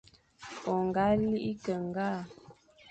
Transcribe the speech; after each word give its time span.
O 0.71 0.73
ñga 0.85 1.05
lighé 1.21 1.51
ke 1.63 1.73
ñgale, 1.85 2.23